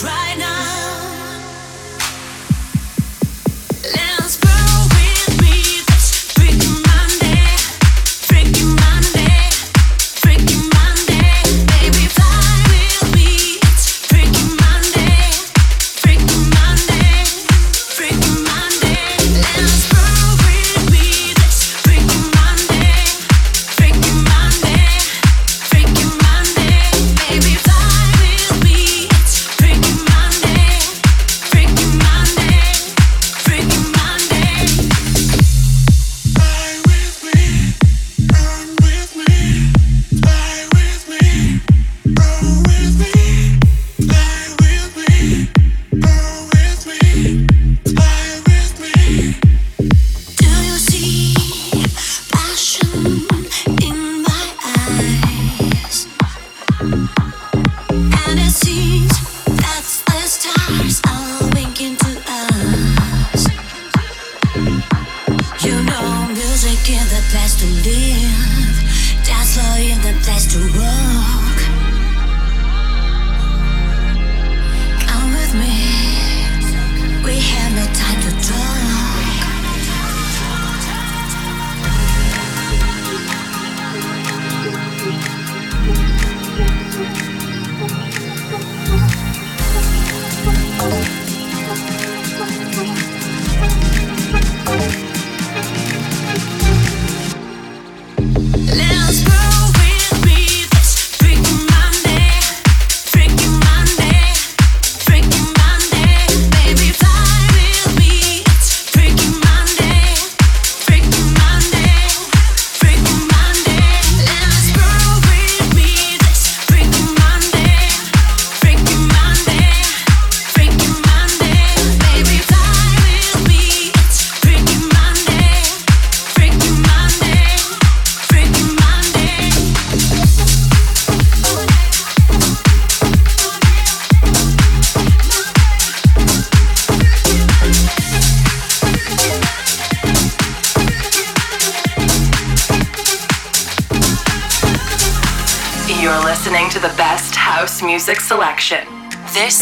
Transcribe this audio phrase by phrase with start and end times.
[0.00, 0.61] Music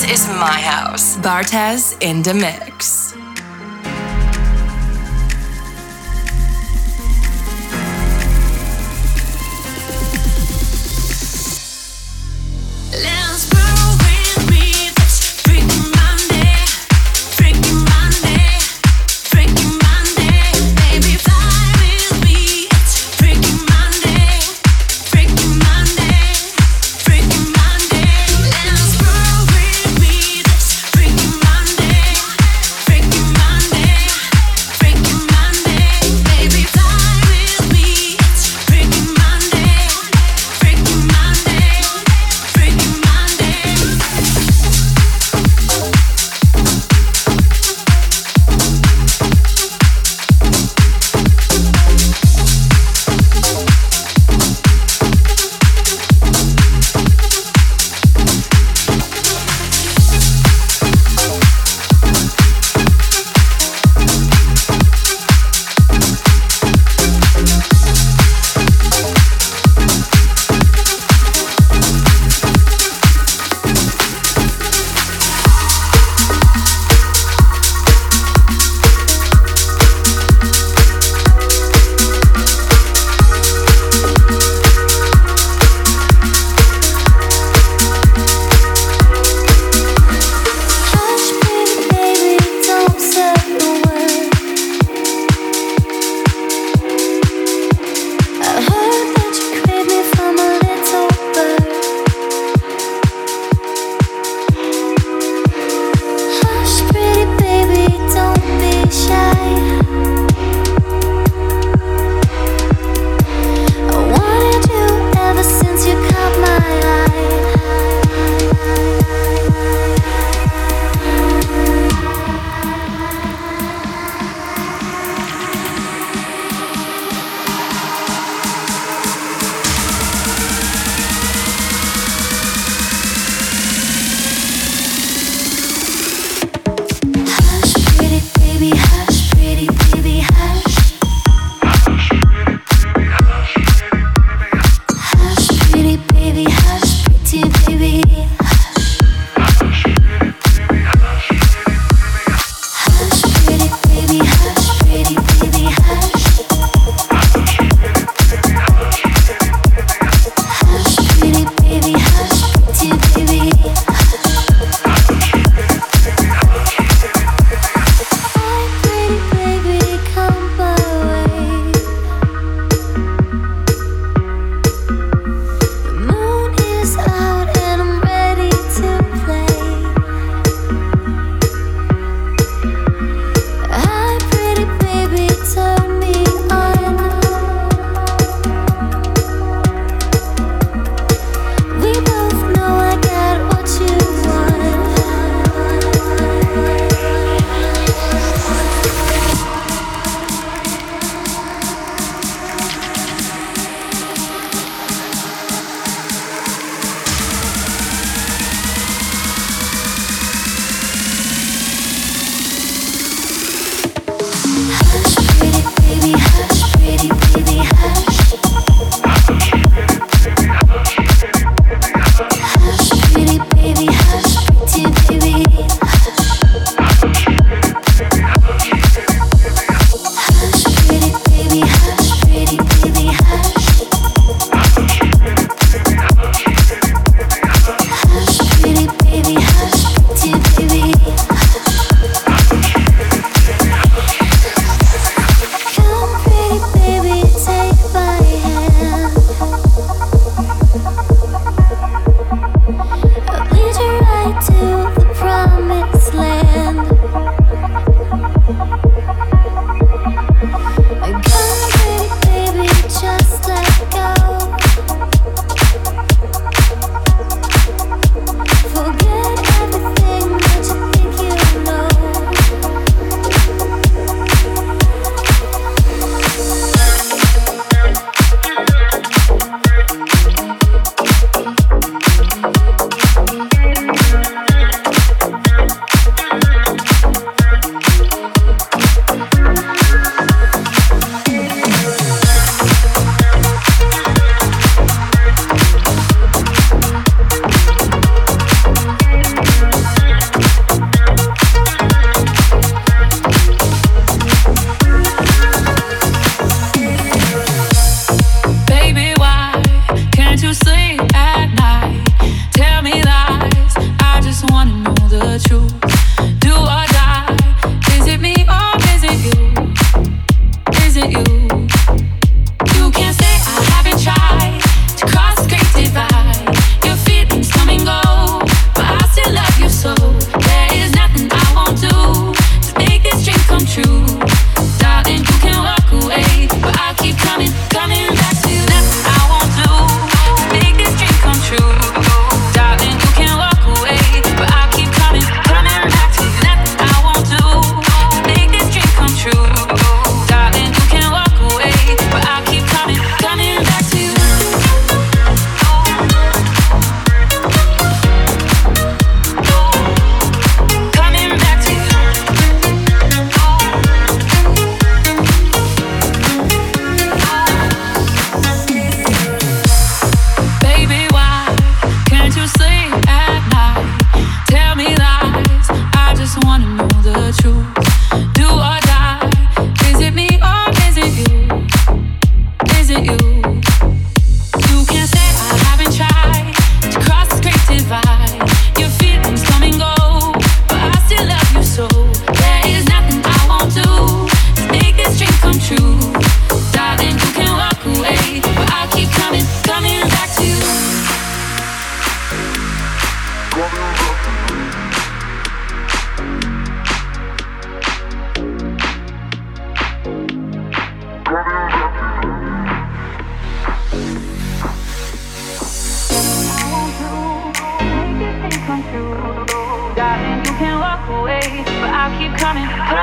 [0.01, 1.19] This is my house.
[1.19, 2.90] Bartez in the mix.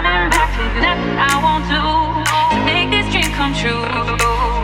[0.07, 1.83] turn back to nothing I won't do
[2.53, 3.83] to make this dream come true.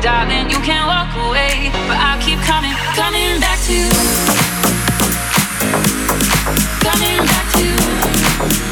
[0.01, 3.89] Darling, you can walk away, but I'll keep coming, coming back to you.
[6.87, 7.79] Coming back to you.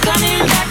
[0.08, 0.71] Coming back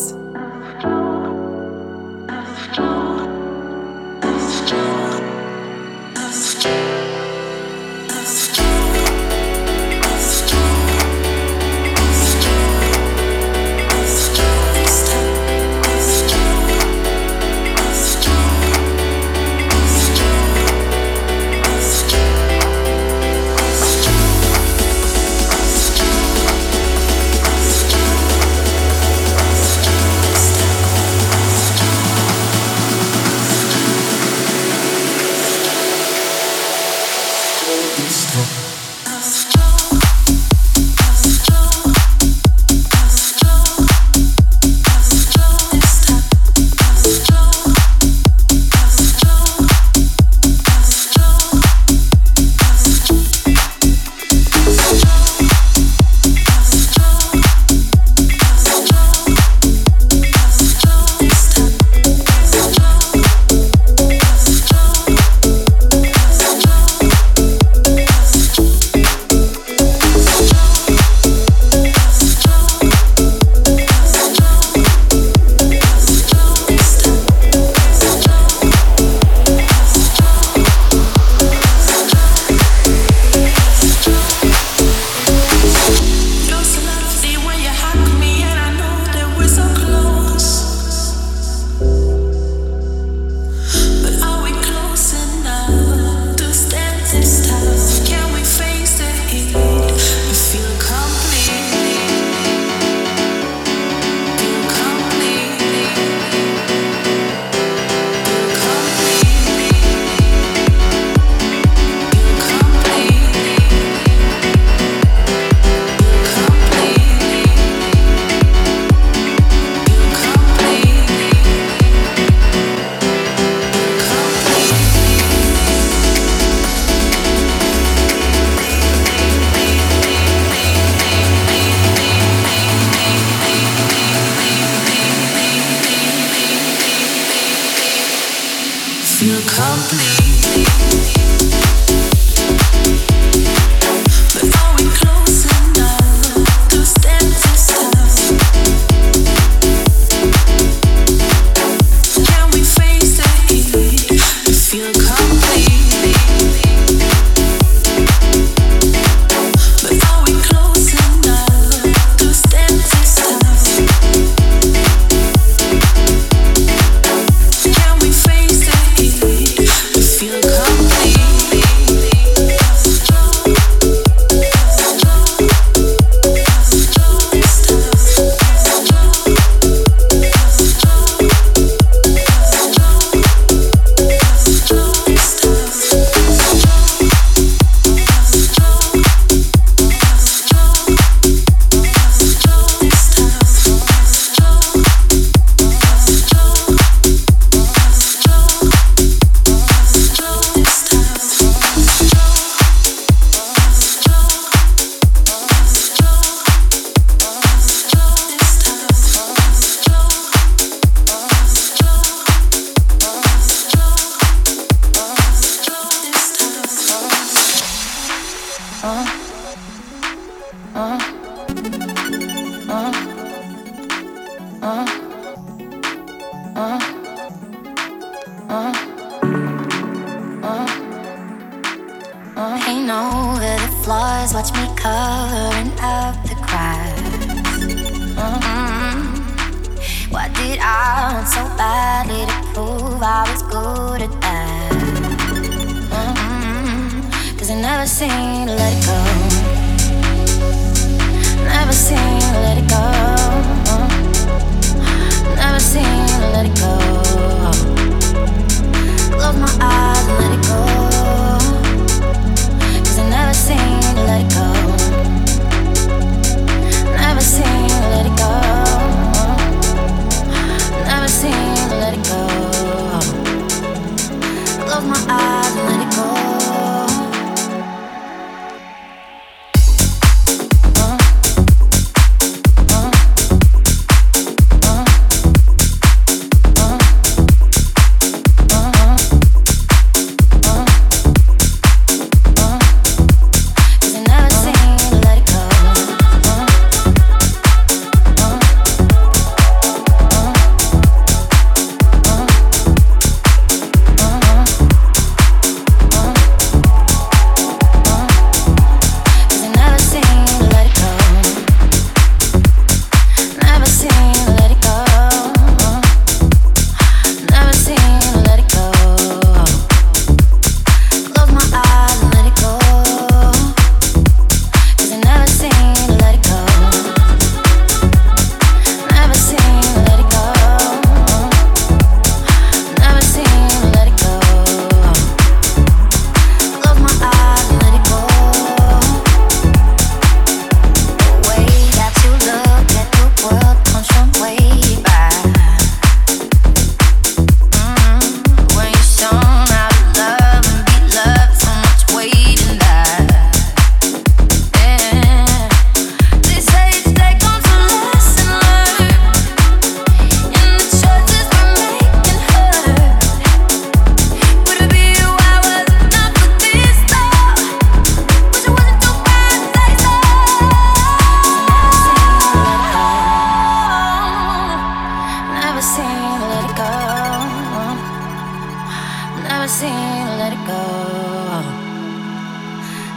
[379.61, 380.63] seen, let it go.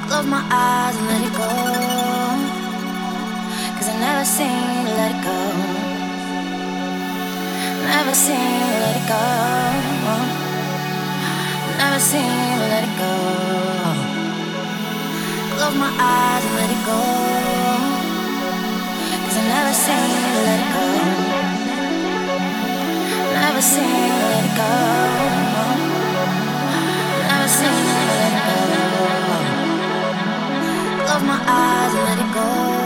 [0.07, 1.51] Close my eyes and let it go.
[3.77, 5.41] Cause I never seen, let it go.
[7.93, 9.25] Never seen, let it go.
[11.81, 13.15] Never seen, let it go.
[15.57, 17.03] Close my eyes and let it go.
[19.25, 20.87] Cause I never seen, let it go.
[23.45, 25.34] Never seen, let it go
[27.59, 27.85] sing.
[31.07, 32.84] Close my eyes and let it go.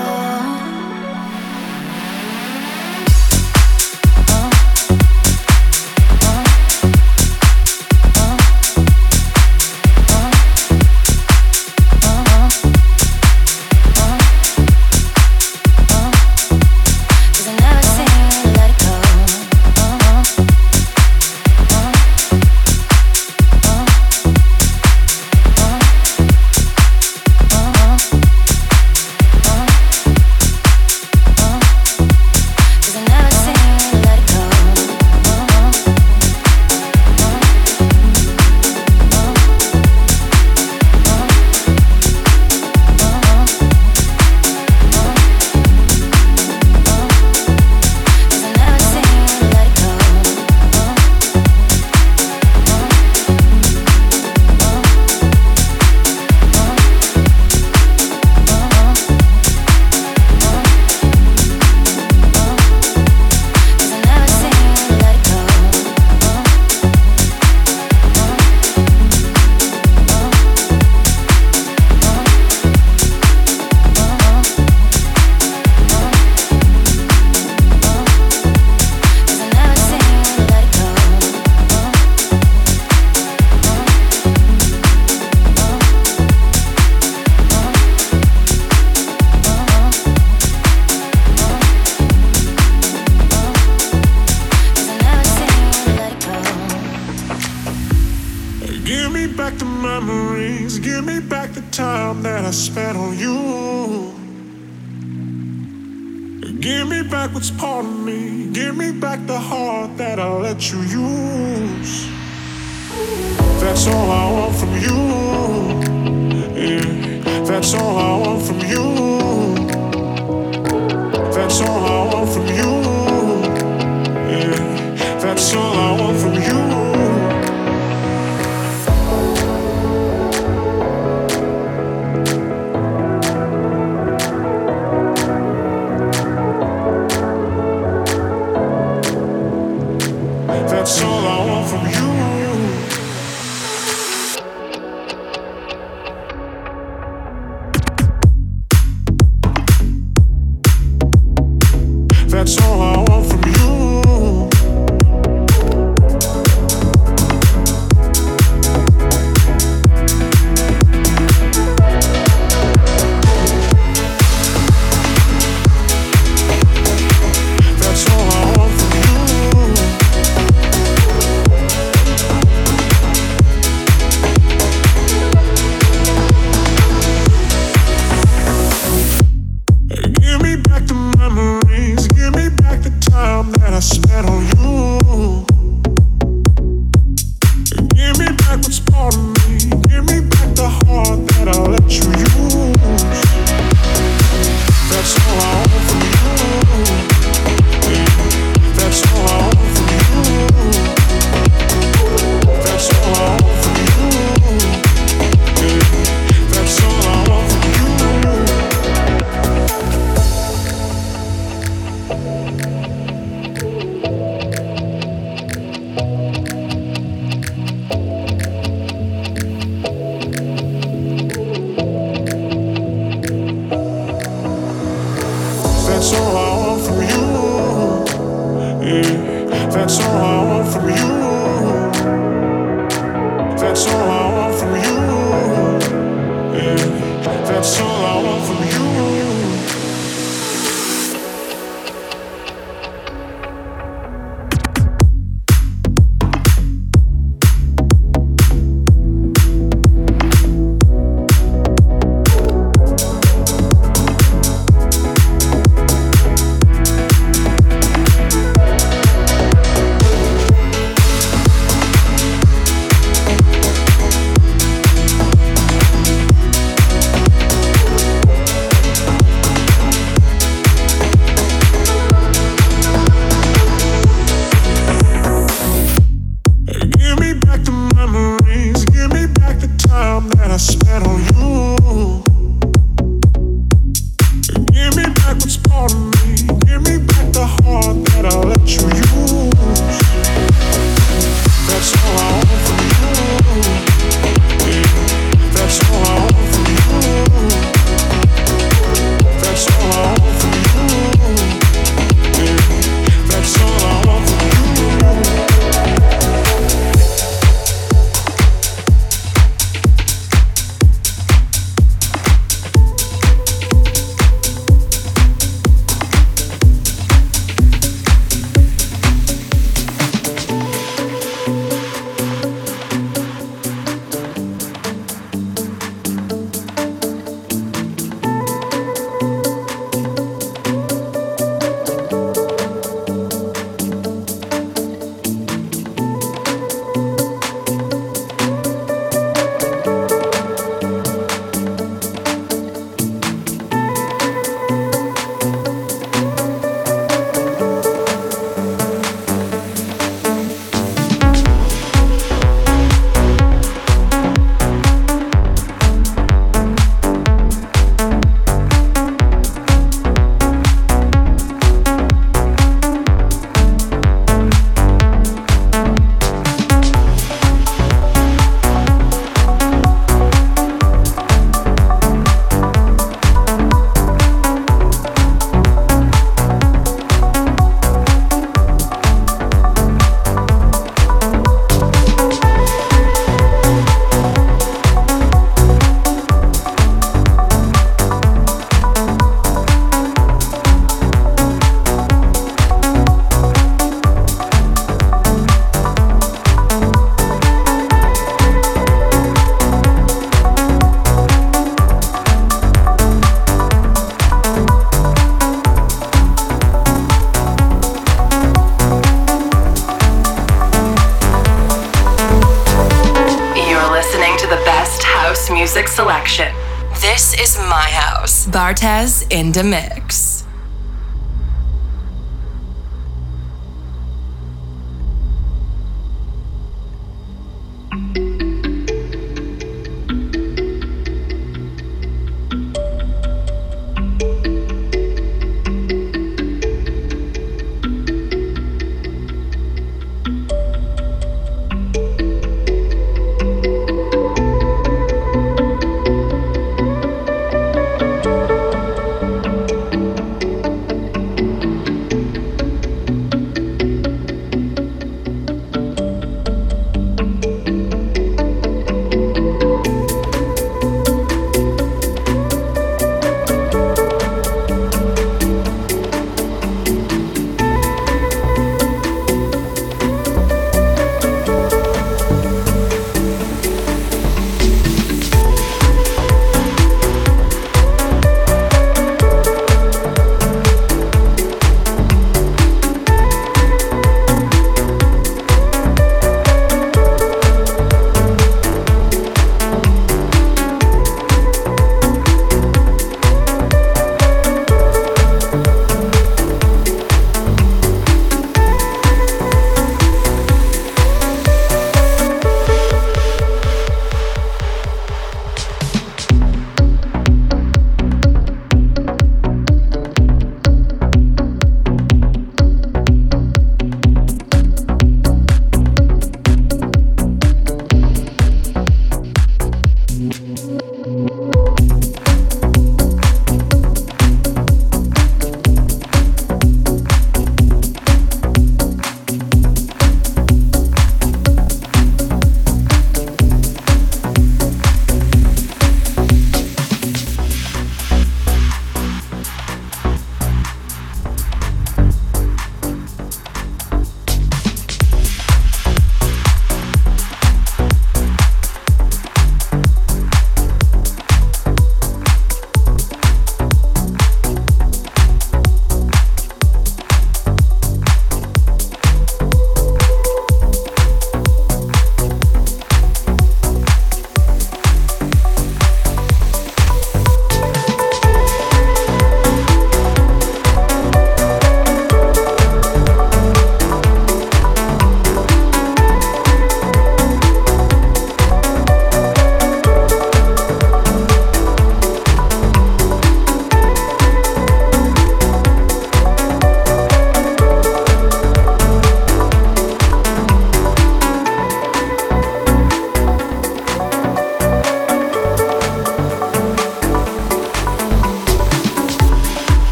[419.58, 419.87] The mix.